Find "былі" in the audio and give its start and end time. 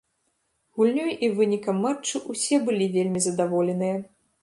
2.71-2.91